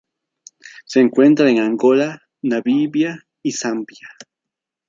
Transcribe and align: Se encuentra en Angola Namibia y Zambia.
Se 0.87 0.99
encuentra 0.99 1.47
en 1.51 1.59
Angola 1.59 2.23
Namibia 2.41 3.27
y 3.43 3.51
Zambia. 3.51 4.09